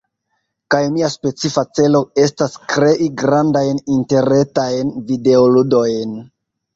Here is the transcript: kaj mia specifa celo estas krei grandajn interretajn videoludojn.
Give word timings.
kaj 0.75 0.77
mia 0.93 1.09
specifa 1.15 1.63
celo 1.79 1.99
estas 2.23 2.55
krei 2.71 3.09
grandajn 3.23 3.81
interretajn 3.97 4.91
videoludojn. 5.11 6.17